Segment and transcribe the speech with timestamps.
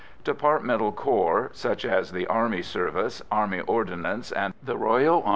[0.23, 5.21] Departmental corps, such as the Army Service, Army Ordnance, and R.A.M.